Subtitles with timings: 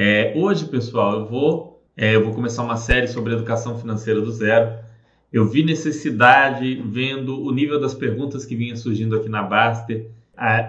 [0.00, 4.30] É, hoje, pessoal, eu vou, é, eu vou começar uma série sobre educação financeira do
[4.30, 4.78] zero.
[5.32, 10.08] Eu vi necessidade, vendo o nível das perguntas que vinha surgindo aqui na Baster,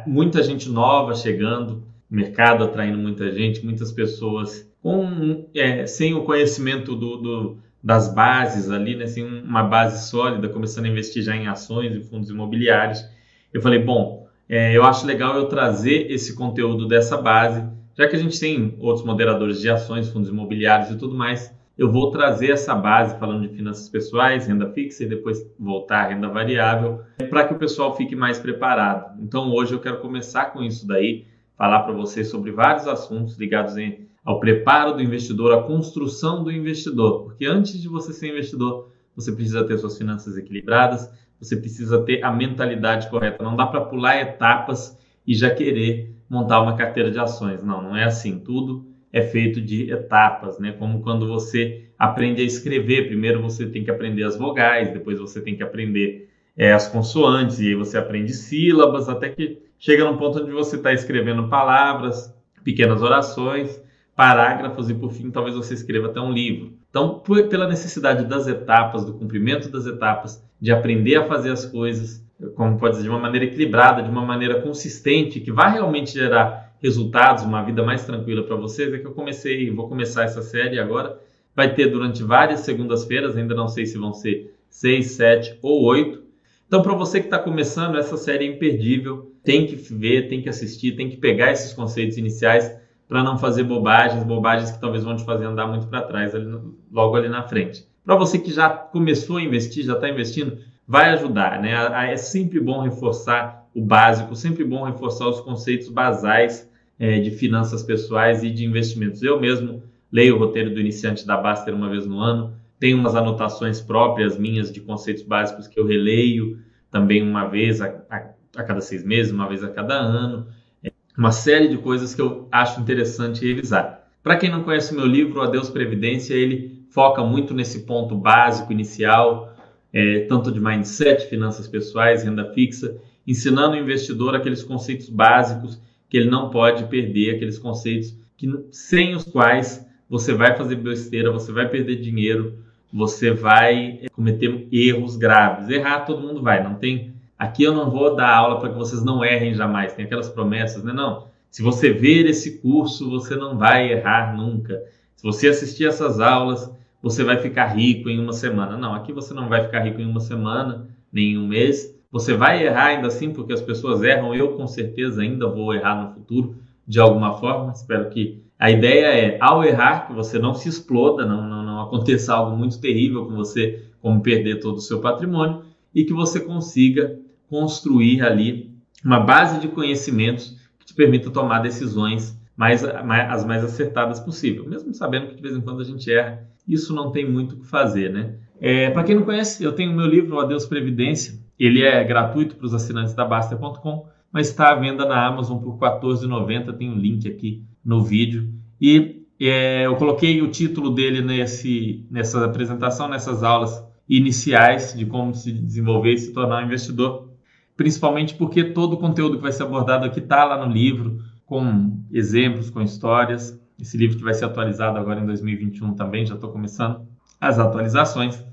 [0.07, 6.96] muita gente nova chegando, mercado atraindo muita gente, muitas pessoas com, é, sem o conhecimento
[6.96, 11.48] do, do, das bases ali, né, sem uma base sólida, começando a investir já em
[11.48, 13.05] ações e fundos imobiliários.
[13.54, 17.63] Eu falei, bom, é, eu acho legal eu trazer esse conteúdo dessa base,
[17.99, 21.91] já que a gente tem outros moderadores de ações, fundos imobiliários e tudo mais, eu
[21.91, 26.30] vou trazer essa base falando de finanças pessoais, renda fixa e depois voltar à renda
[26.30, 29.22] variável, para que o pessoal fique mais preparado.
[29.22, 31.25] Então hoje eu quero começar com isso daí,
[31.58, 36.50] falar para vocês sobre vários assuntos ligados em, ao preparo do investidor, à construção do
[36.50, 42.02] investidor, porque antes de você ser investidor, você precisa ter suas finanças equilibradas, você precisa
[42.05, 43.44] ter a mentalidade correta.
[43.44, 44.97] Não dá para pular etapas
[45.27, 47.63] e já querer montar uma carteira de ações.
[47.63, 48.39] Não, não é assim.
[48.39, 50.71] Tudo é feito de etapas, né?
[50.73, 55.41] Como quando você aprende a escrever, primeiro você tem que aprender as vogais, depois você
[55.41, 60.17] tem que aprender é, as consoantes, e aí você aprende sílabas, até que chega num
[60.17, 62.33] ponto onde você está escrevendo palavras,
[62.64, 63.81] pequenas orações,
[64.16, 66.73] parágrafos e por fim talvez você escreva até um livro.
[66.89, 71.66] Então, por, pela necessidade das etapas, do cumprimento das etapas, de aprender a fazer as
[71.66, 72.25] coisas,
[72.56, 76.73] como pode dizer, de uma maneira equilibrada, de uma maneira consistente, que vai realmente gerar
[76.82, 80.80] resultados, uma vida mais tranquila para vocês, é que eu comecei, vou começar essa série
[80.80, 81.20] agora.
[81.56, 86.23] Vai ter durante várias segundas-feiras, ainda não sei se vão ser seis, sete ou oito.
[86.67, 89.34] Então, para você que está começando, essa série é imperdível.
[89.44, 92.72] Tem que ver, tem que assistir, tem que pegar esses conceitos iniciais
[93.08, 96.45] para não fazer bobagens, bobagens que talvez vão te fazer andar muito para trás ali,
[96.92, 97.84] logo ali na frente.
[98.06, 102.12] Para você que já começou a investir, já está investindo, vai ajudar, né?
[102.12, 107.84] É sempre bom reforçar o básico, sempre bom reforçar os conceitos basais é, de finanças
[107.84, 109.22] pessoais e de investimentos.
[109.22, 113.14] Eu mesmo leio o roteiro do iniciante da Baster uma vez no ano, tenho umas
[113.14, 116.58] anotações próprias minhas de conceitos básicos que eu releio
[116.89, 120.48] também uma vez a, a, a cada seis meses, uma vez a cada ano.
[120.83, 124.08] É uma série de coisas que eu acho interessante revisar.
[124.23, 128.74] Para quem não conhece o meu livro, Adeus Previdência, ele foca muito nesse ponto básico,
[128.74, 129.54] inicial,
[129.94, 132.95] é, tanto de mindset, finanças pessoais, renda fixa,
[133.27, 135.80] ensinando o investidor aqueles conceitos básicos
[136.10, 141.31] que ele não pode perder aqueles conceitos que, sem os quais você vai fazer besteira,
[141.31, 142.57] você vai perder dinheiro,
[142.92, 145.69] você vai eh, cometer erros graves.
[145.69, 147.13] Errar todo mundo vai, não tem.
[147.38, 149.94] Aqui eu não vou dar aula para que vocês não errem jamais.
[149.94, 150.92] Tem aquelas promessas, né?
[150.92, 151.28] Não.
[151.51, 154.81] Se você ver esse curso, você não vai errar nunca.
[155.16, 158.77] Se você assistir essas aulas, você vai ficar rico em uma semana.
[158.77, 161.98] Não, aqui você não vai ficar rico em uma semana, nem em um mês.
[162.12, 164.33] Você vai errar ainda assim, porque as pessoas erram.
[164.33, 166.56] Eu, com certeza, ainda vou errar no futuro,
[166.88, 167.71] de alguma forma.
[167.71, 171.81] Espero que a ideia é, ao errar, que você não se exploda, não, não, não
[171.81, 175.63] aconteça algo muito terrível com você, como perder todo o seu patrimônio,
[175.95, 177.18] e que você consiga
[177.50, 178.69] construir ali
[179.04, 184.68] uma base de conhecimentos que te permita tomar decisões mais, as mais acertadas possível.
[184.68, 187.59] Mesmo sabendo que de vez em quando a gente erra, isso não tem muito o
[187.62, 188.36] que fazer, né?
[188.59, 192.65] É, Para quem não conhece, eu tenho meu livro Adeus Previdência, ele é gratuito para
[192.65, 196.74] os assinantes da Baster.com, mas está à venda na Amazon por R$ 14,90.
[196.74, 198.53] Tem um link aqui no vídeo.
[198.80, 205.33] E é, eu coloquei o título dele nesse, nessa apresentação, nessas aulas iniciais de como
[205.33, 207.30] se desenvolver e se tornar um investidor,
[207.77, 212.00] principalmente porque todo o conteúdo que vai ser abordado aqui está lá no livro, com
[212.12, 213.60] exemplos, com histórias.
[213.81, 217.01] Esse livro que vai ser atualizado agora em 2021 também, já estou começando
[217.42, 218.45] as atualizações.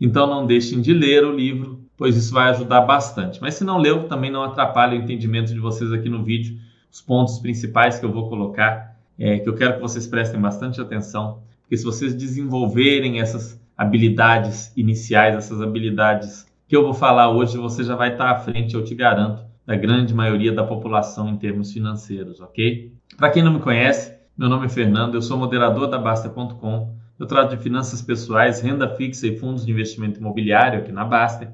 [0.00, 3.40] Então não deixem de ler o livro, pois isso vai ajudar bastante.
[3.40, 6.58] Mas se não leu, também não atrapalha o entendimento de vocês aqui no vídeo,
[6.90, 10.80] os pontos principais que eu vou colocar, é, que eu quero que vocês prestem bastante
[10.80, 17.56] atenção, porque se vocês desenvolverem essas habilidades iniciais, essas habilidades que eu vou falar hoje,
[17.58, 21.36] você já vai estar à frente, eu te garanto, da grande maioria da população em
[21.36, 22.92] termos financeiros, ok?
[23.16, 27.26] Para quem não me conhece, meu nome é Fernando, eu sou moderador da Basta.com, eu
[27.26, 31.50] trato de finanças pessoais, renda fixa e fundos de investimento imobiliário aqui na Baster.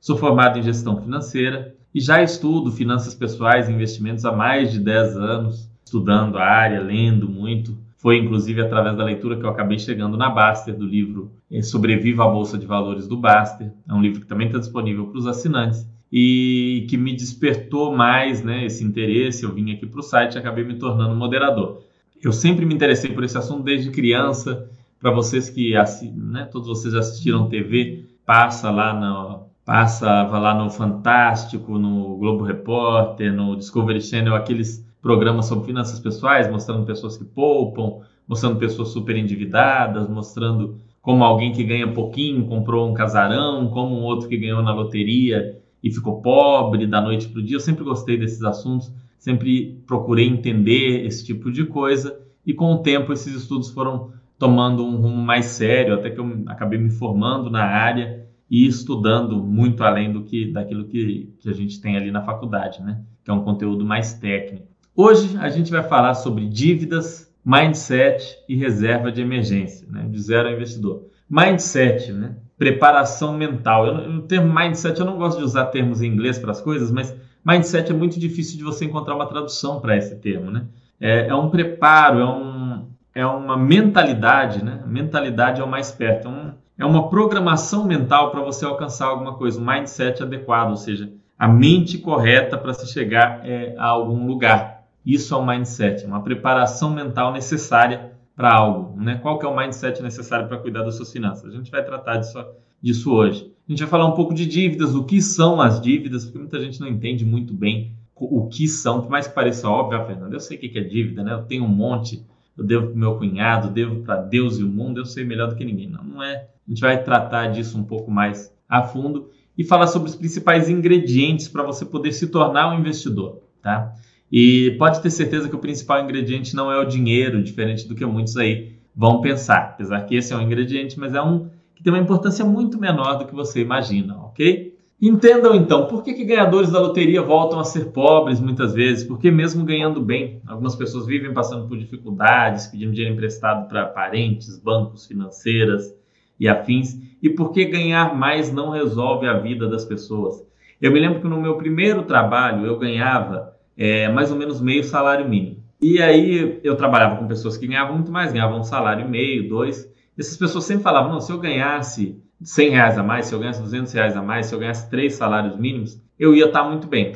[0.00, 4.80] Sou formado em gestão financeira e já estudo finanças pessoais e investimentos há mais de
[4.80, 7.76] 10 anos, estudando a área, lendo muito.
[7.98, 12.24] Foi inclusive através da leitura que eu acabei chegando na Baster, do livro eh, Sobreviva
[12.24, 13.70] à Bolsa de Valores do Baster.
[13.86, 18.42] É um livro que também está disponível para os assinantes e que me despertou mais
[18.42, 19.44] né, esse interesse.
[19.44, 21.82] Eu vim aqui para o site e acabei me tornando moderador.
[22.22, 24.68] Eu sempre me interessei por esse assunto desde criança.
[24.98, 25.72] Para vocês que
[26.14, 33.32] né, todos vocês assistiram TV, passa lá no, passava lá no Fantástico, no Globo Repórter,
[33.32, 39.16] no Discovery Channel, aqueles programas sobre finanças pessoais, mostrando pessoas que poupam, mostrando pessoas super
[39.16, 44.62] endividadas, mostrando como alguém que ganha pouquinho comprou um casarão, como um outro que ganhou
[44.62, 47.56] na loteria e ficou pobre da noite para o dia.
[47.56, 52.78] Eu sempre gostei desses assuntos, sempre procurei entender esse tipo de coisa e com o
[52.78, 57.50] tempo esses estudos foram tomando um rumo mais sério, até que eu acabei me formando
[57.50, 62.10] na área e estudando muito além do que daquilo que, que a gente tem ali
[62.10, 63.02] na faculdade, né?
[63.22, 64.66] Que é um conteúdo mais técnico.
[64.96, 70.08] Hoje a gente vai falar sobre dívidas, mindset e reserva de emergência, né?
[70.10, 71.04] De zero ao investidor.
[71.28, 72.36] Mindset, né?
[72.60, 73.86] Preparação mental.
[73.86, 77.16] O termo mindset eu não gosto de usar termos em inglês para as coisas, mas
[77.42, 80.66] mindset é muito difícil de você encontrar uma tradução para esse termo, né?
[81.00, 84.82] É, é, um preparo, é, um, é uma mentalidade, né?
[84.86, 86.28] Mentalidade é o mais perto.
[86.28, 90.76] É, um, é uma programação mental para você alcançar alguma coisa, um mindset adequado, ou
[90.76, 94.82] seja, a mente correta para se chegar é, a algum lugar.
[95.06, 98.98] Isso é um mindset, uma preparação mental necessária para algo.
[98.98, 99.16] Né?
[99.16, 101.52] Qual que é o mindset necessário para cuidar das suas finanças?
[101.52, 102.42] A gente vai tratar disso,
[102.80, 103.52] disso hoje.
[103.68, 106.58] A gente vai falar um pouco de dívidas, o que são as dívidas, porque muita
[106.58, 110.34] gente não entende muito bem o que são, por mais que pareça óbvio, ah, Fernando,
[110.34, 111.32] eu sei o que é dívida, né?
[111.32, 112.22] Eu tenho um monte,
[112.56, 115.56] eu devo para meu cunhado, devo para Deus e o mundo, eu sei melhor do
[115.56, 115.88] que ninguém.
[115.88, 116.48] Não, não é.
[116.66, 120.68] A gente vai tratar disso um pouco mais a fundo e falar sobre os principais
[120.68, 123.94] ingredientes para você poder se tornar um investidor, tá?
[124.30, 128.06] E pode ter certeza que o principal ingrediente não é o dinheiro, diferente do que
[128.06, 129.70] muitos aí vão pensar.
[129.74, 133.14] Apesar que esse é um ingrediente, mas é um que tem uma importância muito menor
[133.14, 134.78] do que você imagina, ok?
[135.00, 139.02] Entendam então, por que, que ganhadores da loteria voltam a ser pobres muitas vezes?
[139.02, 144.58] Porque mesmo ganhando bem, algumas pessoas vivem passando por dificuldades, pedindo dinheiro emprestado para parentes,
[144.58, 145.94] bancos, financeiras
[146.38, 147.00] e afins.
[147.22, 150.46] E por que ganhar mais não resolve a vida das pessoas?
[150.78, 154.84] Eu me lembro que no meu primeiro trabalho eu ganhava é, mais ou menos meio
[154.84, 155.56] salário mínimo.
[155.80, 159.48] E aí eu trabalhava com pessoas que ganhavam muito mais, ganhavam um salário e meio,
[159.48, 159.90] dois.
[160.18, 163.62] Essas pessoas sempre falavam, não, se eu ganhasse 100 reais a mais, se eu ganhasse
[163.62, 167.14] 200 reais a mais, se eu ganhasse três salários mínimos, eu ia estar muito bem.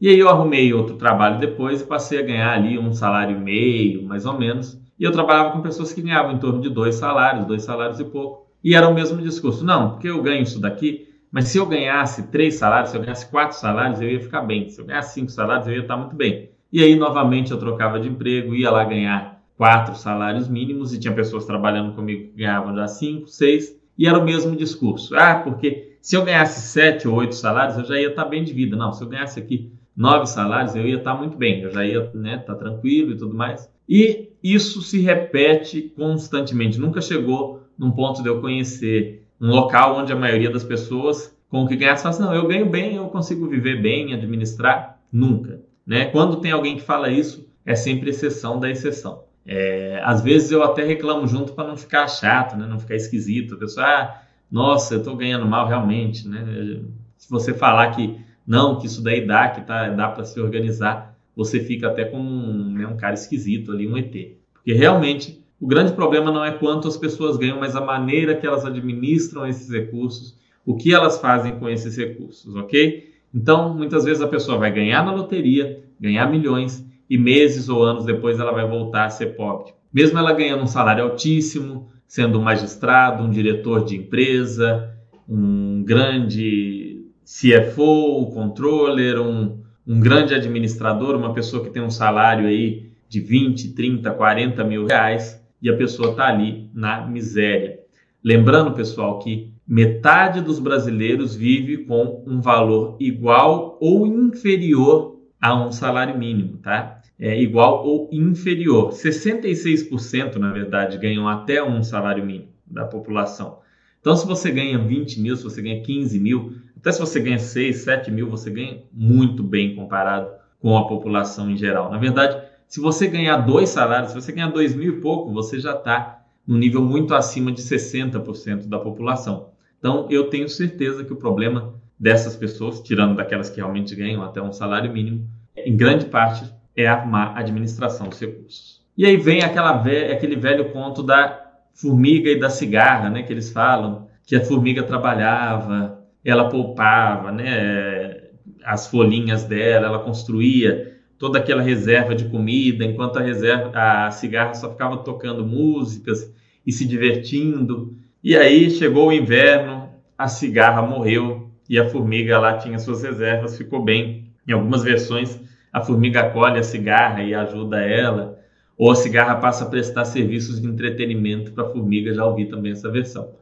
[0.00, 3.40] E aí eu arrumei outro trabalho depois e passei a ganhar ali um salário e
[3.40, 4.80] meio, mais ou menos.
[4.98, 8.04] E eu trabalhava com pessoas que ganhavam em torno de dois salários, dois salários e
[8.04, 8.48] pouco.
[8.64, 9.64] E era o mesmo discurso.
[9.64, 13.30] Não, porque eu ganho isso daqui, mas se eu ganhasse três salários, se eu ganhasse
[13.30, 14.68] quatro salários, eu ia ficar bem.
[14.68, 16.50] Se eu ganhasse cinco salários, eu ia estar muito bem.
[16.72, 21.14] E aí, novamente, eu trocava de emprego, ia lá ganhar quatro salários mínimos e tinha
[21.14, 25.14] pessoas trabalhando comigo que ganhavam já cinco, seis e era o mesmo discurso.
[25.14, 28.52] Ah, porque se eu ganhasse sete ou oito salários, eu já ia estar bem de
[28.52, 28.74] vida.
[28.74, 32.04] Não, se eu ganhasse aqui nove salários, eu ia estar muito bem, eu já ia
[32.04, 33.70] estar né, tá tranquilo e tudo mais.
[33.86, 36.80] E isso se repete constantemente.
[36.80, 41.64] Nunca chegou num ponto de eu conhecer um local onde a maioria das pessoas com
[41.64, 45.00] o que ganhasse fala assim, não, eu ganho bem, eu consigo viver bem, administrar.
[45.12, 45.60] Nunca.
[45.84, 46.06] Né?
[46.06, 49.24] Quando tem alguém que fala isso, é sempre exceção da exceção.
[49.44, 52.66] É, às vezes eu até reclamo junto para não ficar chato, né?
[52.66, 53.54] não ficar esquisito.
[53.54, 56.28] A pessoa, ah, nossa, eu estou ganhando mal realmente.
[56.28, 56.80] Né?
[57.16, 61.16] Se você falar que não, que isso daí dá, que tá, dá para se organizar,
[61.34, 64.36] você fica até como um, né, um cara esquisito ali, um ET.
[64.52, 68.46] Porque realmente o grande problema não é quanto as pessoas ganham, mas a maneira que
[68.46, 70.34] elas administram esses recursos,
[70.64, 73.12] o que elas fazem com esses recursos, ok?
[73.32, 78.04] Então, muitas vezes a pessoa vai ganhar na loteria, ganhar milhões, e meses ou anos
[78.04, 79.72] depois ela vai voltar a ser pobre.
[79.92, 84.94] Mesmo ela ganhando um salário altíssimo, sendo um magistrado, um diretor de empresa,
[85.28, 92.46] um grande CFO, um controller, um, um grande administrador, uma pessoa que tem um salário
[92.46, 97.80] aí de 20, 30, 40 mil reais e a pessoa está ali na miséria.
[98.22, 105.72] Lembrando, pessoal, que metade dos brasileiros vive com um valor igual ou inferior a um
[105.72, 107.00] salário mínimo, tá?
[107.20, 108.92] é, igual ou inferior.
[108.92, 113.58] 66%, na verdade, ganham até um salário mínimo da população.
[114.00, 117.38] Então, se você ganha 20 mil, se você ganha 15 mil, até se você ganha
[117.38, 121.90] 6, 7 mil, você ganha muito bem comparado com a população em geral.
[121.90, 122.40] Na verdade,
[122.70, 126.22] se você ganhar dois salários, se você ganhar 2 mil e pouco, você já está
[126.46, 129.48] no nível muito acima de 60% da população.
[129.76, 134.40] Então, eu tenho certeza que o problema dessas pessoas, tirando daquelas que realmente ganham até
[134.40, 136.44] um salário mínimo, em grande parte
[136.76, 138.80] é a má administração dos recursos.
[138.96, 143.32] E aí vem aquela ve aquele velho conto da formiga e da cigarra, né, que
[143.32, 148.28] eles falam, que a formiga trabalhava, ela poupava, né,
[148.64, 150.89] as folhinhas dela, ela construía
[151.20, 156.34] toda aquela reserva de comida, enquanto a reserva, a cigarra só ficava tocando músicas
[156.66, 157.94] e se divertindo.
[158.24, 163.58] E aí chegou o inverno, a cigarra morreu e a formiga lá tinha suas reservas,
[163.58, 164.32] ficou bem.
[164.48, 165.38] Em algumas versões
[165.70, 168.40] a formiga colhe a cigarra e ajuda ela.
[168.78, 172.72] ou a cigarra passa a prestar serviços de entretenimento para a formiga, já ouvi também
[172.72, 173.34] essa versão.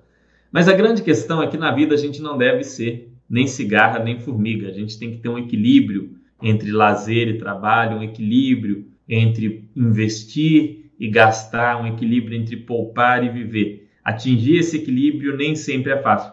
[0.50, 4.00] Mas a grande questão é que na vida a gente não deve ser nem cigarra
[4.00, 4.66] nem formiga.
[4.66, 10.90] A gente tem que ter um equilíbrio entre lazer e trabalho, um equilíbrio entre investir
[10.99, 13.88] e gastar, um equilíbrio entre poupar e viver.
[14.04, 16.33] Atingir esse equilíbrio nem sempre é fácil.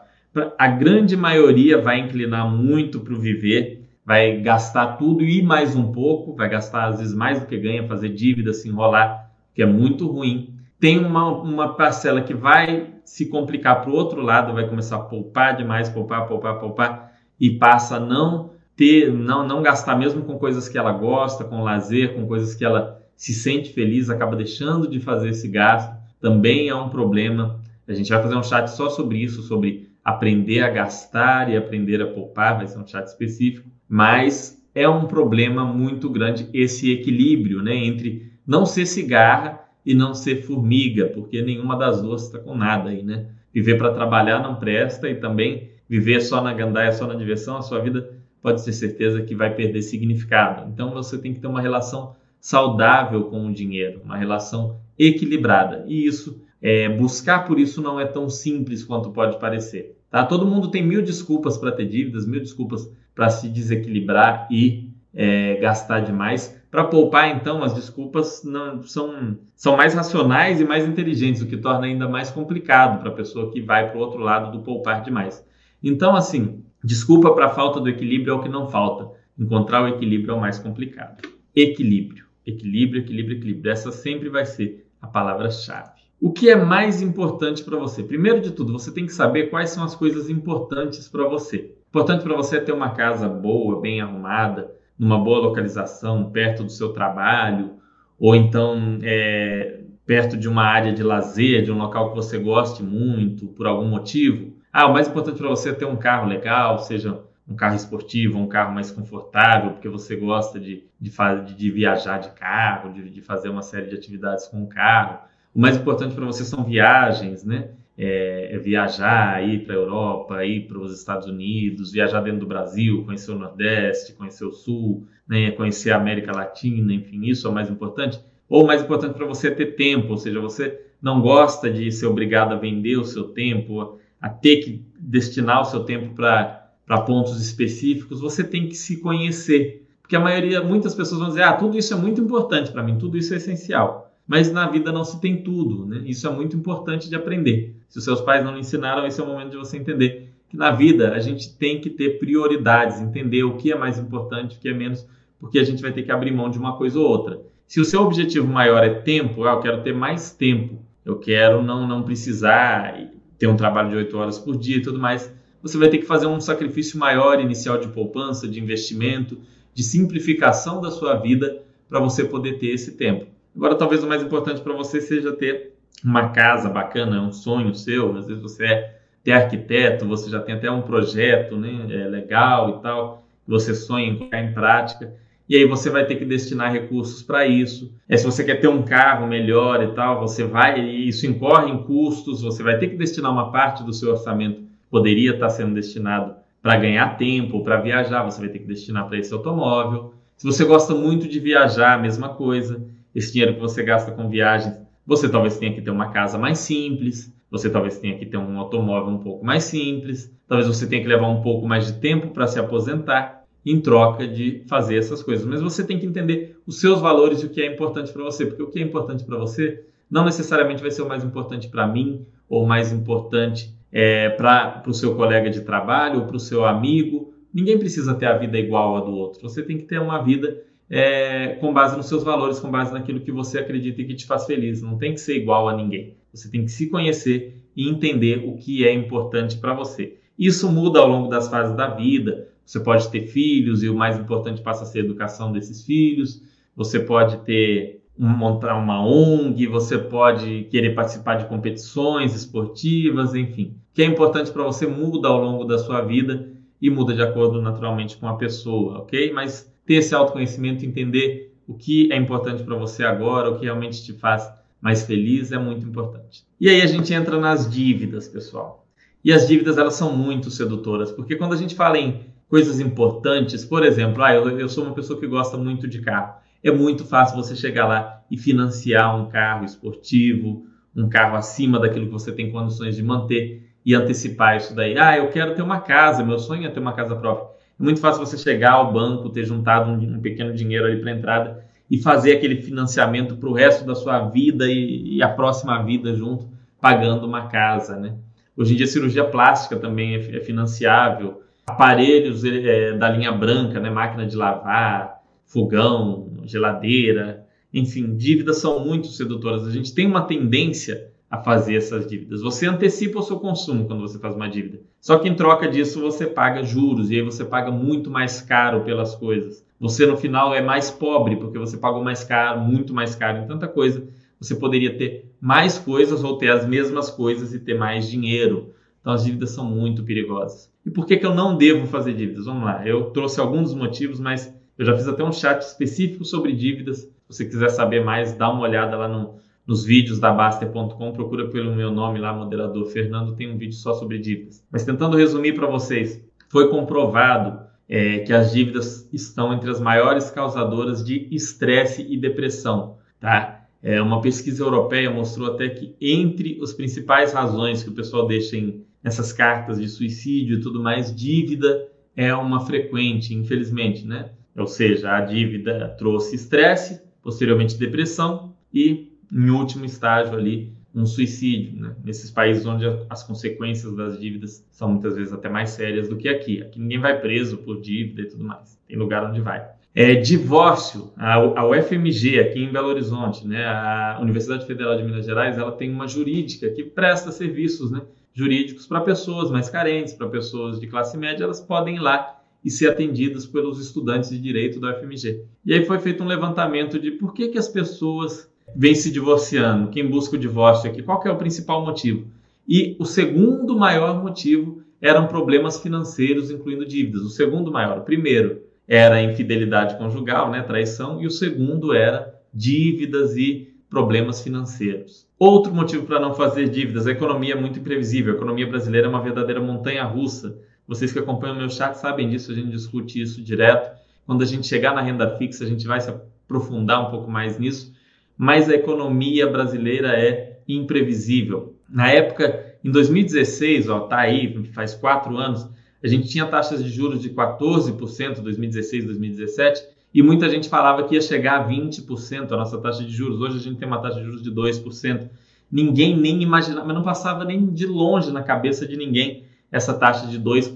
[0.58, 5.92] A grande maioria vai inclinar muito para o viver, vai gastar tudo e mais um
[5.92, 9.66] pouco, vai gastar às vezes mais do que ganha, fazer dívida, se enrolar, que é
[9.66, 10.54] muito ruim.
[10.80, 15.04] Tem uma, uma parcela que vai se complicar para o outro lado, vai começar a
[15.04, 20.38] poupar demais, poupar, poupar, poupar, e passa a não ter, não, não gastar mesmo com
[20.38, 24.88] coisas que ela gosta, com lazer, com coisas que ela se sente feliz, acaba deixando
[24.88, 25.96] de fazer esse gasto.
[26.20, 27.60] Também é um problema.
[27.88, 32.02] A gente vai fazer um chat só sobre isso, sobre aprender a gastar e aprender
[32.02, 37.64] a poupar, vai ser um chat específico, mas é um problema muito grande esse equilíbrio,
[37.64, 42.56] né, entre não ser cigarra e não ser formiga, porque nenhuma das duas está com
[42.56, 43.28] nada aí, né?
[43.54, 47.62] Viver para trabalhar não presta e também viver só na gandaia, só na diversão, a
[47.62, 50.70] sua vida pode ter certeza que vai perder significado.
[50.72, 55.84] Então você tem que ter uma relação saudável com o dinheiro, uma relação equilibrada.
[55.88, 59.98] E isso, é, buscar por isso não é tão simples quanto pode parecer.
[60.12, 60.24] Tá?
[60.24, 65.56] Todo mundo tem mil desculpas para ter dívidas, mil desculpas para se desequilibrar e é,
[65.56, 66.56] gastar demais.
[66.70, 71.58] Para poupar, então, as desculpas não, são, são mais racionais e mais inteligentes, o que
[71.58, 75.02] torna ainda mais complicado para a pessoa que vai para o outro lado do poupar
[75.02, 75.44] demais.
[75.82, 79.12] Então, assim, desculpa para a falta do equilíbrio é o que não falta.
[79.38, 81.28] Encontrar o equilíbrio é o mais complicado.
[81.56, 82.26] Equilíbrio.
[82.46, 83.72] Equilíbrio, equilíbrio, equilíbrio.
[83.72, 85.96] Essa sempre vai ser a palavra-chave.
[86.22, 88.02] O que é mais importante para você?
[88.02, 91.76] Primeiro de tudo, você tem que saber quais são as coisas importantes para você.
[91.90, 96.72] Importante para você é ter uma casa boa, bem arrumada, numa boa localização, perto do
[96.72, 97.72] seu trabalho,
[98.18, 102.82] ou então é, perto de uma área de lazer, de um local que você goste
[102.82, 104.55] muito, por algum motivo.
[104.78, 108.38] Ah, o mais importante para você é ter um carro legal, seja um carro esportivo,
[108.38, 113.10] um carro mais confortável, porque você gosta de, de, de, de viajar de carro, de,
[113.10, 115.20] de, fazer uma série de atividades com o carro.
[115.56, 117.70] O mais importante para você são viagens, né?
[117.98, 122.46] É, é viajar, ir para a Europa, ir para os Estados Unidos, viajar dentro do
[122.46, 125.52] Brasil, conhecer o Nordeste, conhecer o Sul, né?
[125.52, 128.20] conhecer a América Latina, enfim, isso é o mais importante.
[128.50, 131.90] Ou o mais importante para você é ter tempo, ou seja, você não gosta de
[131.94, 137.02] ser obrigado a vender o seu tempo, a ter que destinar o seu tempo para
[137.06, 139.88] pontos específicos, você tem que se conhecer.
[140.02, 142.98] Porque a maioria, muitas pessoas vão dizer, ah, tudo isso é muito importante para mim,
[142.98, 144.12] tudo isso é essencial.
[144.28, 146.02] Mas na vida não se tem tudo, né?
[146.06, 147.76] Isso é muito importante de aprender.
[147.88, 150.58] Se os seus pais não lhe ensinaram, esse é o momento de você entender que
[150.58, 154.60] na vida a gente tem que ter prioridades, entender o que é mais importante, o
[154.60, 155.06] que é menos,
[155.40, 157.42] porque a gente vai ter que abrir mão de uma coisa ou outra.
[157.68, 161.64] Se o seu objetivo maior é tempo, ah, eu quero ter mais tempo, eu quero
[161.64, 163.00] não, não precisar
[163.38, 166.06] ter um trabalho de oito horas por dia e tudo mais, você vai ter que
[166.06, 169.40] fazer um sacrifício maior inicial de poupança, de investimento,
[169.74, 173.28] de simplificação da sua vida para você poder ter esse tempo.
[173.56, 175.74] Agora, talvez o mais importante para você seja ter
[176.04, 178.16] uma casa bacana, é um sonho seu.
[178.16, 182.78] Às vezes você é, é arquiteto, você já tem até um projeto né, é legal
[182.78, 185.16] e tal, você sonha em colocar em prática.
[185.48, 187.94] E aí você vai ter que destinar recursos para isso.
[188.10, 191.84] É, se você quer ter um carro melhor e tal, você vai, isso incorre em
[191.84, 196.36] custos, você vai ter que destinar uma parte do seu orçamento poderia estar sendo destinado
[196.62, 200.14] para ganhar tempo, para viajar, você vai ter que destinar para esse automóvel.
[200.38, 202.82] Se você gosta muito de viajar, a mesma coisa.
[203.14, 204.74] Esse dinheiro que você gasta com viagens,
[205.06, 208.58] você talvez tenha que ter uma casa mais simples, você talvez tenha que ter um
[208.58, 212.30] automóvel um pouco mais simples, talvez você tenha que levar um pouco mais de tempo
[212.30, 215.46] para se aposentar em troca de fazer essas coisas.
[215.46, 218.46] Mas você tem que entender os seus valores e o que é importante para você,
[218.46, 221.88] porque o que é importante para você não necessariamente vai ser o mais importante para
[221.88, 226.40] mim ou o mais importante é, para o seu colega de trabalho ou para o
[226.40, 227.34] seu amigo.
[227.54, 229.42] Ninguém precisa ter a vida igual a do outro.
[229.42, 233.22] Você tem que ter uma vida é, com base nos seus valores, com base naquilo
[233.22, 234.82] que você acredita e que te faz feliz.
[234.82, 236.18] Não tem que ser igual a ninguém.
[236.32, 240.18] Você tem que se conhecer e entender o que é importante para você.
[240.38, 242.50] Isso muda ao longo das fases da vida.
[242.66, 246.42] Você pode ter filhos e o mais importante passa a ser a educação desses filhos.
[246.76, 253.76] Você pode ter montar uma ONG, você pode querer participar de competições esportivas, enfim.
[253.92, 256.50] O que é importante para você muda ao longo da sua vida
[256.82, 259.32] e muda de acordo naturalmente com a pessoa, ok?
[259.34, 264.04] Mas ter esse autoconhecimento, entender o que é importante para você agora, o que realmente
[264.04, 264.50] te faz
[264.82, 266.46] mais feliz é muito importante.
[266.60, 268.86] E aí a gente entra nas dívidas, pessoal.
[269.24, 272.22] E as dívidas elas são muito sedutoras, porque quando a gente fala em
[272.56, 276.36] coisas importantes, por exemplo, ah, eu, eu sou uma pessoa que gosta muito de carro
[276.66, 282.08] é muito fácil você chegar lá e financiar um carro esportivo, um carro acima daquilo
[282.08, 284.98] que você tem condições de manter e antecipar isso daí.
[284.98, 287.50] Ah, eu quero ter uma casa, meu sonho é ter uma casa própria.
[287.80, 291.12] É muito fácil você chegar ao banco, ter juntado um, um pequeno dinheiro ali para
[291.12, 295.84] entrada e fazer aquele financiamento para o resto da sua vida e, e, a próxima
[295.84, 296.50] vida junto,
[296.82, 298.16] pagando uma casa, né?
[298.58, 303.90] Hoje em dia, cirurgia plástica também é, é financiável, aparelhos é, da linha branca, né?
[303.90, 309.68] máquina de lavar, fogão, geladeira, enfim, dívidas são muito sedutoras.
[309.68, 312.42] A gente tem uma tendência a fazer essas dívidas.
[312.42, 314.80] Você antecipa o seu consumo quando você faz uma dívida.
[315.02, 318.84] Só que em troca disso você paga juros e aí você paga muito mais caro
[318.84, 319.66] pelas coisas.
[319.80, 323.48] Você no final é mais pobre porque você pagou mais caro, muito mais caro em
[323.48, 324.08] tanta coisa.
[324.40, 328.74] Você poderia ter mais coisas ou ter as mesmas coisas e ter mais dinheiro.
[329.06, 330.74] Então as dívidas são muito perigosas.
[330.84, 332.46] E por que, que eu não devo fazer dívidas?
[332.46, 336.54] Vamos lá, eu trouxe alguns motivos, mas eu já fiz até um chat específico sobre
[336.54, 337.02] dívidas.
[337.02, 339.36] Se você quiser saber mais, dá uma olhada lá no,
[339.68, 343.94] nos vídeos da Baster.com, procura pelo meu nome lá, moderador Fernando, tem um vídeo só
[343.94, 344.66] sobre dívidas.
[344.72, 346.20] Mas tentando resumir para vocês,
[346.50, 352.98] foi comprovado é, que as dívidas estão entre as maiores causadoras de estresse e depressão,
[353.20, 353.68] tá?
[353.84, 358.58] É, uma pesquisa europeia mostrou até que entre as principais razões que o pessoal deixa
[358.58, 364.32] em essas cartas de suicídio e tudo mais, dívida é uma frequente, infelizmente, né?
[364.58, 371.80] Ou seja, a dívida trouxe estresse, posteriormente depressão e em último estágio ali, um suicídio,
[371.80, 371.94] né?
[372.04, 376.30] nesses países onde as consequências das dívidas são muitas vezes até mais sérias do que
[376.30, 376.62] aqui.
[376.62, 378.80] Aqui ninguém vai preso por dívida e tudo mais.
[378.88, 379.68] Tem lugar onde vai.
[379.94, 385.26] É, divórcio, a, a UFMG aqui em Belo Horizonte, né, a Universidade Federal de Minas
[385.26, 388.02] Gerais, ela tem uma jurídica que presta serviços né,
[388.36, 392.70] jurídicos para pessoas mais carentes, para pessoas de classe média, elas podem ir lá e
[392.70, 395.42] ser atendidas pelos estudantes de direito da UFMG.
[395.66, 399.90] E aí foi feito um levantamento de por que, que as pessoas vem se divorciando,
[399.90, 402.28] quem busca o divórcio aqui, qual é o principal motivo?
[402.68, 407.22] E o segundo maior motivo eram problemas financeiros, incluindo dívidas.
[407.22, 413.38] O segundo maior, o primeiro era infidelidade conjugal, né, traição, e o segundo era dívidas
[413.38, 415.26] e problemas financeiros.
[415.40, 418.34] Outro motivo para não fazer dívidas, a economia é muito imprevisível.
[418.34, 420.58] A economia brasileira é uma verdadeira montanha russa.
[420.86, 423.96] Vocês que acompanham o meu chat sabem disso, a gente discute isso direto.
[424.26, 427.58] Quando a gente chegar na renda fixa, a gente vai se aprofundar um pouco mais
[427.58, 427.96] nisso
[428.38, 431.76] mas a economia brasileira é imprevisível.
[431.90, 435.68] Na época, em 2016, ó, tá aí, faz quatro anos,
[436.04, 439.84] a gente tinha taxas de juros de 14%, 2016, 2017,
[440.16, 443.42] e muita gente falava que ia chegar a 20% a nossa taxa de juros.
[443.42, 445.30] Hoje a gente tem uma taxa de juros de 2%.
[445.70, 450.26] Ninguém nem imaginava, mas não passava nem de longe na cabeça de ninguém essa taxa
[450.26, 450.72] de 2%.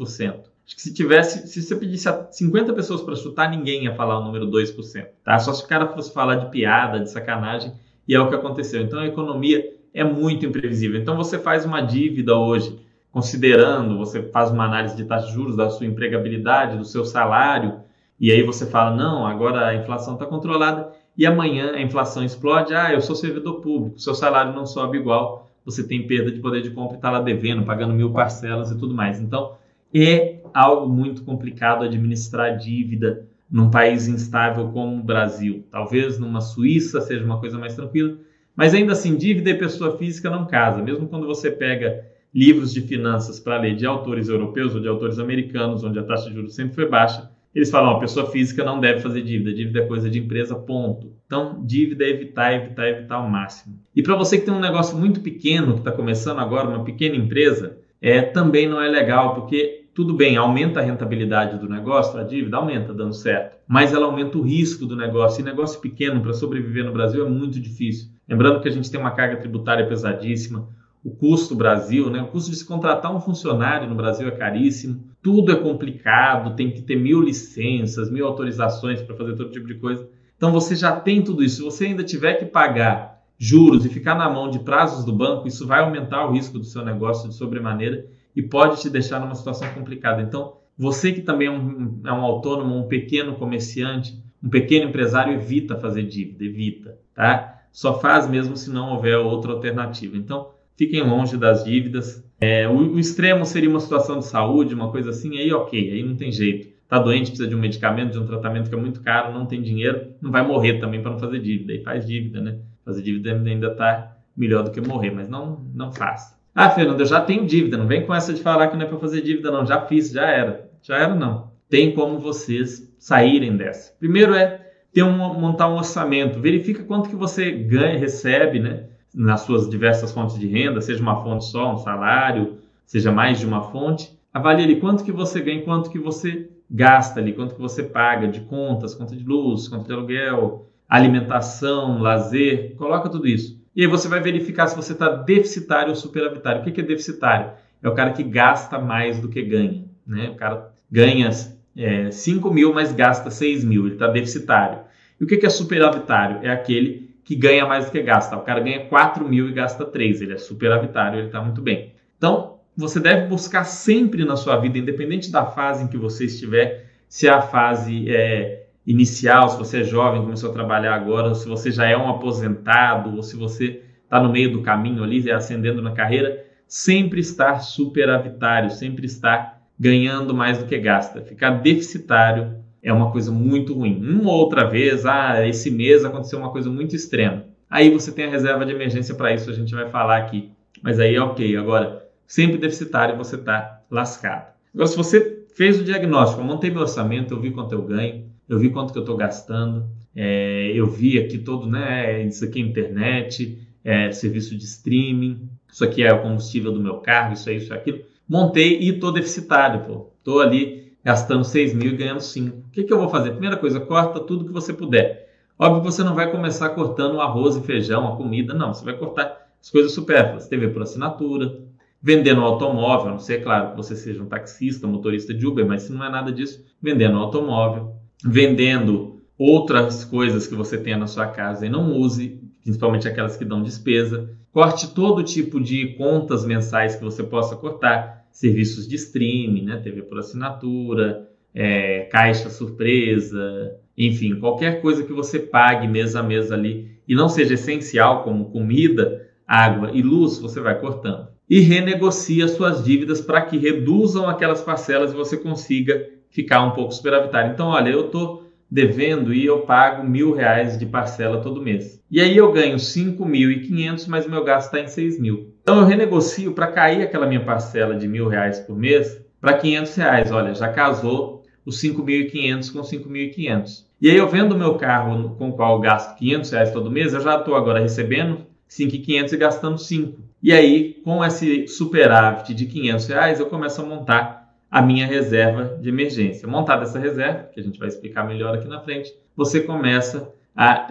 [0.66, 4.20] Acho que se tivesse, se você pedisse a 50 pessoas para chutar, ninguém ia falar
[4.20, 5.40] o número 2%, tá?
[5.40, 7.72] Só se o cara fosse falar de piada, de sacanagem,
[8.06, 8.82] e é o que aconteceu.
[8.82, 11.00] Então a economia é muito imprevisível.
[11.00, 12.78] Então você faz uma dívida hoje,
[13.10, 17.88] considerando, você faz uma análise de taxa de juros da sua empregabilidade, do seu salário,
[18.20, 22.74] e aí você fala, não, agora a inflação está controlada, e amanhã a inflação explode,
[22.74, 26.62] ah, eu sou servidor público, seu salário não sobe igual, você tem perda de poder
[26.62, 29.20] de compra e está lá devendo, pagando mil parcelas e tudo mais.
[29.20, 29.54] Então,
[29.94, 35.66] é algo muito complicado administrar dívida num país instável como o Brasil.
[35.72, 38.18] Talvez numa Suíça seja uma coisa mais tranquila,
[38.56, 40.82] mas ainda assim, dívida e pessoa física não casa.
[40.82, 45.18] Mesmo quando você pega livros de finanças para ler de autores europeus ou de autores
[45.18, 48.80] americanos, onde a taxa de juros sempre foi baixa, eles falam, a pessoa física não
[48.80, 51.12] deve fazer dívida, dívida é coisa de empresa, ponto.
[51.26, 53.80] Então, dívida é evitar, evitar, evitar ao máximo.
[53.96, 57.16] E para você que tem um negócio muito pequeno, que está começando agora, uma pequena
[57.16, 62.24] empresa, é, também não é legal, porque tudo bem, aumenta a rentabilidade do negócio, a
[62.24, 65.42] dívida aumenta dando certo, mas ela aumenta o risco do negócio.
[65.42, 68.10] E negócio pequeno para sobreviver no Brasil é muito difícil.
[68.28, 70.70] Lembrando que a gente tem uma carga tributária pesadíssima,
[71.04, 72.22] o custo Brasil, né?
[72.22, 76.72] o custo de se contratar um funcionário no Brasil é caríssimo, tudo é complicado, tem
[76.72, 80.08] que ter mil licenças, mil autorizações para fazer todo tipo de coisa.
[80.36, 81.58] Então você já tem tudo isso.
[81.58, 85.48] Se você ainda tiver que pagar juros e ficar na mão de prazos do banco,
[85.48, 89.36] isso vai aumentar o risco do seu negócio de sobremaneira e pode te deixar numa
[89.36, 90.22] situação complicada.
[90.22, 95.34] Então, você que também é um, é um autônomo, um pequeno comerciante, um pequeno empresário,
[95.34, 97.62] evita fazer dívida, evita, tá?
[97.72, 100.18] Só faz mesmo se não houver outra alternativa.
[100.18, 102.26] Então, fiquem longe das dívidas.
[102.40, 106.02] É, o, o, extremo seria uma situação de saúde, uma coisa assim, aí ok, aí
[106.02, 106.70] não tem jeito.
[106.88, 109.62] Tá doente, precisa de um medicamento, de um tratamento que é muito caro, não tem
[109.62, 111.74] dinheiro, não vai morrer também para não fazer dívida.
[111.74, 112.60] Aí faz dívida, né?
[112.86, 116.40] Fazer dívida ainda está melhor do que morrer, mas não, não faça.
[116.56, 118.88] Ah, Fernando, eu já tenho dívida, não vem com essa de falar que não é
[118.88, 119.66] para fazer dívida, não.
[119.66, 120.70] Já fiz, já era.
[120.82, 121.52] Já era, não.
[121.70, 123.94] Tem como vocês saírem dessa.
[124.00, 128.89] Primeiro é ter um, montar um orçamento, verifica quanto que você ganha, recebe, né?
[129.14, 133.46] Nas suas diversas fontes de renda, seja uma fonte só, um salário, seja mais de
[133.46, 134.18] uma fonte.
[134.34, 138.28] Avalie ali quanto que você ganha, quanto que você gasta ali, quanto que você paga
[138.28, 143.60] de contas, conta de luz, conta de aluguel, alimentação, lazer, coloca tudo isso.
[143.76, 146.62] E aí você vai verificar se você está deficitário ou superavitário.
[146.62, 147.52] O que é deficitário?
[147.82, 149.86] É o cara que gasta mais do que ganha.
[150.06, 150.30] Né?
[150.30, 151.30] O cara ganha
[151.78, 154.80] é, 5 mil, mas gasta 6 mil, ele está deficitário.
[155.20, 156.40] E o que é superavitário?
[156.44, 158.36] É aquele que ganha mais do que gasta.
[158.36, 161.94] O cara ganha 4 mil e gasta 3, ele é superavitário, ele está muito bem.
[162.18, 166.88] Então, você deve buscar sempre na sua vida, independente da fase em que você estiver,
[167.08, 171.48] se é a fase é, inicial, se você é jovem, começou a trabalhar agora, se
[171.48, 175.84] você já é um aposentado, ou se você está no meio do caminho ali, ascendendo
[175.84, 181.22] na carreira, sempre estar superavitário, sempre estar ganhando mais do que gasta.
[181.22, 184.02] Ficar deficitário é uma coisa muito ruim.
[184.04, 187.46] Uma outra vez, ah, esse mês aconteceu uma coisa muito extrema.
[187.70, 190.50] Aí você tem a reserva de emergência para isso, a gente vai falar aqui.
[190.82, 191.56] Mas aí é ok.
[191.58, 194.54] Agora, sempre deficitário você está lascado.
[194.74, 198.26] Agora, se você fez o diagnóstico, eu montei meu orçamento, eu vi quanto eu ganho,
[198.48, 202.62] eu vi quanto que eu estou gastando, é, eu vi aqui todo, né, isso aqui
[202.62, 207.50] é internet, é, serviço de streaming, isso aqui é o combustível do meu carro, isso
[207.50, 210.12] é isso, é aquilo montei e estou deficitário, pô.
[210.20, 212.58] Estou ali gastando 6 mil e ganhando 5.
[212.58, 213.32] O que, que eu vou fazer?
[213.32, 215.30] Primeira coisa, corta tudo que você puder.
[215.58, 218.74] Óbvio que você não vai começar cortando arroz e feijão, a comida, não.
[218.74, 220.48] Você vai cortar as coisas supérfluas.
[220.48, 221.60] TV por assinatura,
[222.02, 225.84] vendendo automóvel, a não ser, claro, que você seja um taxista, motorista de Uber, mas
[225.84, 231.28] se não é nada disso, vendendo automóvel, vendendo outras coisas que você tenha na sua
[231.28, 234.30] casa e não use, principalmente aquelas que dão despesa.
[234.52, 239.82] Corte todo tipo de contas mensais que você possa cortar serviços de streaming, né?
[239.84, 246.50] TV por assinatura, é, caixa surpresa, enfim, qualquer coisa que você pague mês a mês
[246.50, 251.28] ali e não seja essencial, como comida, água e luz, você vai cortando.
[251.50, 256.94] E renegocia suas dívidas para que reduzam aquelas parcelas e você consiga ficar um pouco
[256.94, 257.52] superavitário.
[257.52, 262.02] Então, olha, eu estou devendo e eu pago mil reais de parcela todo mês.
[262.10, 265.20] E aí eu ganho cinco mil e quinhentos, mas o meu gasto está em seis
[265.20, 265.56] mil.
[265.70, 269.94] Então eu renegocio para cair aquela minha parcela de mil reais por mês para quinhentos
[269.94, 270.32] reais.
[270.32, 273.86] Olha, já casou os cinco mil e quinhentos com cinco mil e quinhentos.
[274.04, 277.22] Aí eu vendo o meu carro com o qual gasto quinhentos reais todo mês, eu
[277.22, 280.20] já estou agora recebendo cinco e quinhentos e gastando cinco.
[280.42, 285.78] E aí, com esse superávit de 500 reais, eu começo a montar a minha reserva
[285.80, 286.48] de emergência.
[286.48, 290.34] Montada essa reserva, que a gente vai explicar melhor aqui na frente, você começa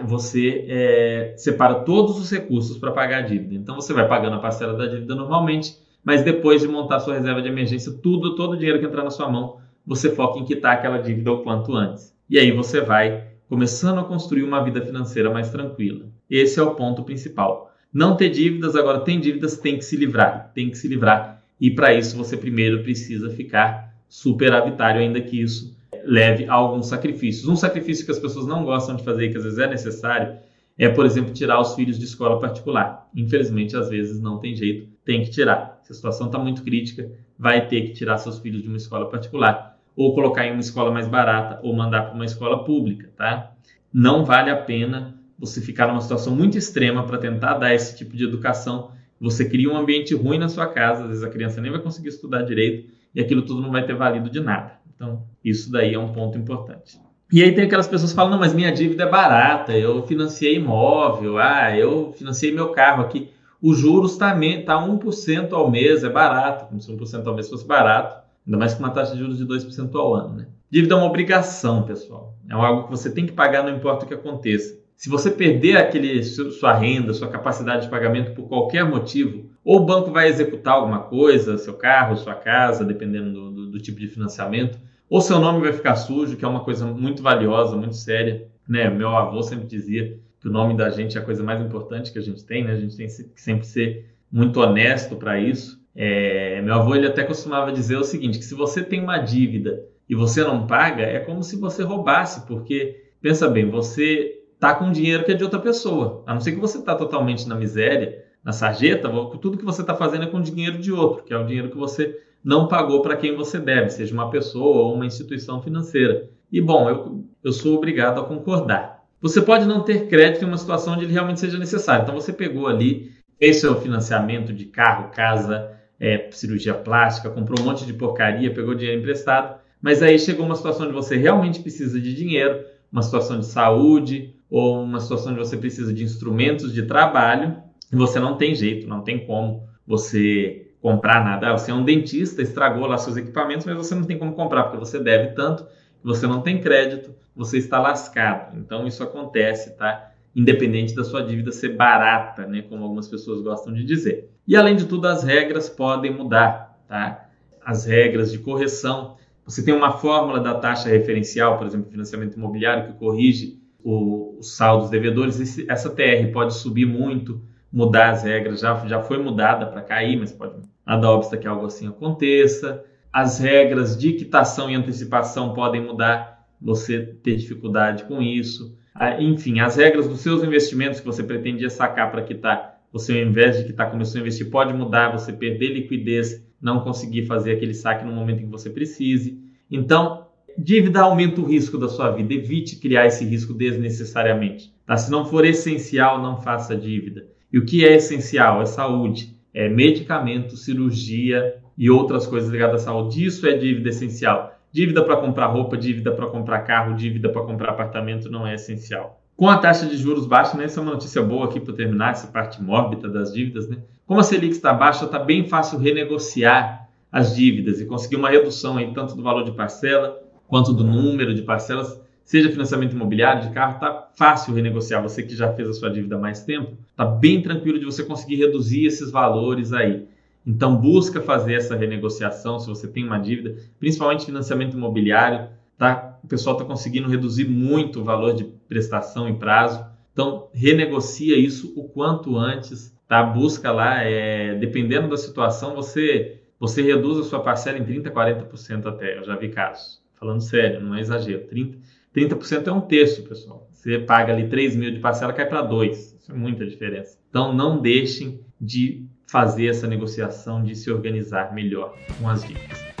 [0.05, 3.55] você é, separa todos os recursos para pagar a dívida.
[3.55, 7.41] Então você vai pagando a parcela da dívida normalmente, mas depois de montar sua reserva
[7.41, 10.73] de emergência, tudo, todo o dinheiro que entrar na sua mão, você foca em quitar
[10.73, 12.15] aquela dívida o quanto antes.
[12.29, 16.05] E aí você vai começando a construir uma vida financeira mais tranquila.
[16.29, 17.71] Esse é o ponto principal.
[17.91, 21.69] Não ter dívidas, agora tem dívidas, tem que se livrar, tem que se livrar e
[21.69, 25.77] para isso você primeiro precisa ficar superavitário, ainda que isso
[26.09, 27.47] leve a alguns sacrifícios.
[27.47, 30.37] Um sacrifício que as pessoas não gostam de fazer e que às vezes é necessário
[30.77, 33.07] é, por exemplo, tirar os filhos de escola particular.
[33.13, 35.79] Infelizmente, às vezes não tem jeito, tem que tirar.
[35.83, 39.09] Se a situação está muito crítica, vai ter que tirar seus filhos de uma escola
[39.09, 43.51] particular ou colocar em uma escola mais barata ou mandar para uma escola pública, tá?
[43.93, 48.15] Não vale a pena você ficar numa situação muito extrema para tentar dar esse tipo
[48.15, 51.71] de educação você cria um ambiente ruim na sua casa, às vezes a criança nem
[51.71, 54.78] vai conseguir estudar direito e aquilo tudo não vai ter valido de nada.
[54.99, 56.99] Então, isso daí é um ponto importante.
[57.31, 60.57] E aí tem aquelas pessoas que falam, não, mas minha dívida é barata, eu financiei
[60.57, 63.31] imóvel, ah, eu financiei meu carro aqui.
[63.61, 64.31] Os juros está
[64.65, 68.73] tá 1% ao mês, é barato, como se 1% ao mês fosse barato, ainda mais
[68.73, 70.35] com uma taxa de juros de 2% ao ano.
[70.35, 70.47] Né?
[70.69, 72.35] Dívida é uma obrigação, pessoal.
[72.49, 74.77] É algo que você tem que pagar, não importa o que aconteça.
[74.97, 79.85] Se você perder aquele, sua renda, sua capacidade de pagamento por qualquer motivo, ou o
[79.85, 84.07] banco vai executar alguma coisa, seu carro, sua casa, dependendo do, do, do tipo de
[84.07, 84.77] financiamento,
[85.09, 88.47] ou seu nome vai ficar sujo, que é uma coisa muito valiosa, muito séria.
[88.67, 88.89] Né?
[88.89, 92.19] Meu avô sempre dizia que o nome da gente é a coisa mais importante que
[92.19, 92.73] a gente tem, né?
[92.73, 95.79] a gente tem que sempre ser muito honesto para isso.
[95.95, 99.83] É, meu avô ele até costumava dizer o seguinte, que se você tem uma dívida
[100.07, 104.91] e você não paga, é como se você roubasse, porque pensa bem, você tá com
[104.91, 106.23] dinheiro que é de outra pessoa.
[106.27, 109.09] A não ser que você está totalmente na miséria, na sarjeta,
[109.41, 111.77] tudo que você está fazendo é com dinheiro de outro, que é o dinheiro que
[111.77, 116.29] você não pagou para quem você deve, seja uma pessoa ou uma instituição financeira.
[116.51, 119.03] E bom, eu, eu sou obrigado a concordar.
[119.21, 122.03] Você pode não ter crédito em uma situação onde ele realmente seja necessário.
[122.03, 127.65] Então você pegou ali, fez seu financiamento de carro, casa, é, cirurgia plástica, comprou um
[127.65, 131.99] monte de porcaria, pegou dinheiro emprestado, mas aí chegou uma situação onde você realmente precisa
[131.99, 136.83] de dinheiro, uma situação de saúde ou uma situação onde você precisa de instrumentos de
[136.83, 137.57] trabalho
[137.91, 141.49] e você não tem jeito, não tem como você comprar nada.
[141.49, 144.63] Ah, você é um dentista, estragou lá seus equipamentos, mas você não tem como comprar
[144.63, 145.65] porque você deve tanto,
[146.03, 148.57] você não tem crédito, você está lascado.
[148.57, 150.11] Então isso acontece, tá?
[150.35, 154.29] Independente da sua dívida ser barata, né, como algumas pessoas gostam de dizer.
[154.47, 157.29] E além de tudo, as regras podem mudar, tá?
[157.63, 159.17] As regras de correção.
[159.45, 164.55] Você tem uma fórmula da taxa referencial, por exemplo, financiamento imobiliário, que corrige o, os
[164.55, 165.39] saldos devedores.
[165.39, 168.59] Esse, essa TR pode subir muito, mudar as regras.
[168.59, 170.53] Já, já foi mudada para cair, mas pode
[170.97, 172.83] óbvio que algo assim aconteça.
[173.11, 178.77] As regras de quitação e antecipação podem mudar, você ter dificuldade com isso.
[178.93, 183.27] Ah, enfim, as regras dos seus investimentos que você pretendia sacar para quitar, você ao
[183.27, 187.73] invés de quitar começou a investir, pode mudar, você perder liquidez, não conseguir fazer aquele
[187.73, 189.39] saque no momento em que você precise.
[189.71, 192.33] Então, dívida aumenta o risco da sua vida.
[192.33, 194.73] Evite criar esse risco desnecessariamente.
[194.85, 194.97] Tá?
[194.97, 197.27] Se não for essencial, não faça dívida.
[197.51, 198.61] E o que é essencial?
[198.61, 203.25] É saúde, é medicamento, cirurgia e outras coisas ligadas à saúde.
[203.25, 204.57] Isso é dívida essencial.
[204.71, 209.21] Dívida para comprar roupa, dívida para comprar carro, dívida para comprar apartamento não é essencial.
[209.35, 212.11] Com a taxa de juros baixa, né, essa é uma notícia boa aqui para terminar,
[212.11, 213.67] essa parte mórbida das dívidas.
[213.67, 213.79] Né?
[214.07, 218.77] Como a Selic está baixa, está bem fácil renegociar as dívidas e conseguir uma redução
[218.77, 221.99] aí, tanto do valor de parcela quanto do número de parcelas.
[222.29, 225.01] Seja financiamento imobiliário de carro, está fácil renegociar.
[225.01, 228.03] Você que já fez a sua dívida há mais tempo, está bem tranquilo de você
[228.03, 230.05] conseguir reduzir esses valores aí.
[230.45, 236.19] Então busca fazer essa renegociação se você tem uma dívida, principalmente financiamento imobiliário, tá?
[236.23, 239.83] O pessoal está conseguindo reduzir muito o valor de prestação e prazo.
[240.13, 243.23] Então renegocia isso o quanto antes, tá?
[243.23, 248.85] Busca lá, é, dependendo da situação, você você reduz a sua parcela em 30, 40%
[248.85, 249.17] até.
[249.17, 249.99] Eu já vi casos.
[250.13, 251.47] Falando sério, não é exagero.
[251.47, 251.77] 30,
[252.15, 253.67] 30% é um terço, pessoal.
[253.71, 255.97] Você paga ali 3 mil de parcela, cai para 2.
[256.19, 257.17] Isso é muita diferença.
[257.29, 262.98] Então não deixem de fazer essa negociação, de se organizar melhor com as dívidas.